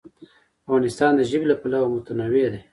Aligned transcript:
افغانستان 0.63 1.11
د 1.15 1.21
ژبې 1.29 1.45
له 1.51 1.55
پلوه 1.61 1.87
متنوع 1.93 2.47
دی. 2.53 2.61